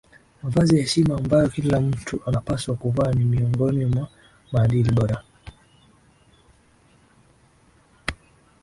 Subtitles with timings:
[0.43, 4.07] Mavazi ya heshima ambayo kila mtu anapaswa kuvaa ni miongoni mwa
[4.51, 5.23] maadili bora